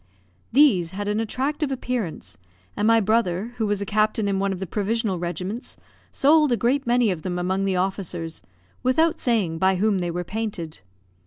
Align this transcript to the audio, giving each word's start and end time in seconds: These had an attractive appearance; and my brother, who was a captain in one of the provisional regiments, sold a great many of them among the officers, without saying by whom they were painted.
These 0.51 0.89
had 0.97 1.07
an 1.07 1.19
attractive 1.19 1.71
appearance; 1.71 2.35
and 2.75 2.87
my 2.87 2.99
brother, 2.99 3.53
who 3.57 3.67
was 3.67 3.83
a 3.83 3.85
captain 3.85 4.27
in 4.27 4.39
one 4.39 4.51
of 4.51 4.57
the 4.59 4.65
provisional 4.65 5.19
regiments, 5.19 5.77
sold 6.11 6.51
a 6.51 6.57
great 6.57 6.87
many 6.87 7.11
of 7.11 7.21
them 7.21 7.37
among 7.37 7.65
the 7.65 7.75
officers, 7.75 8.41
without 8.81 9.19
saying 9.19 9.59
by 9.59 9.75
whom 9.75 9.99
they 9.99 10.09
were 10.09 10.23
painted. 10.23 10.79